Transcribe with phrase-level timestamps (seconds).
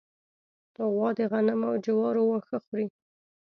[0.93, 2.87] غوا د غنمو او جوارو واښه خوري.